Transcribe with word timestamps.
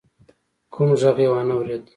کوم 0.73 0.89
غږ 1.01 1.17
يې 1.23 1.27
وانه 1.31 1.55
ورېد. 1.57 1.83